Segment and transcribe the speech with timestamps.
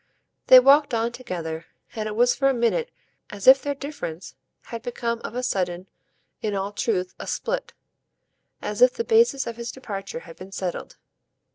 [0.47, 2.89] They walked on together, and it was for a minute
[3.29, 5.87] as if their difference had become of a sudden,
[6.41, 7.73] in all truth, a split
[8.63, 10.97] as if the basis of his departure had been settled.